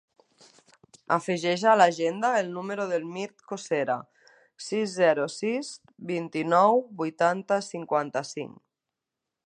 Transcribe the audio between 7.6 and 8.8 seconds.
cinquanta-cinc.